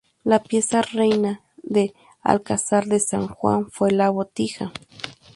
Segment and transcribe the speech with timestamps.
[0.23, 1.93] La pieza reina de
[2.23, 4.71] Alcázar de San Juan fue la botija.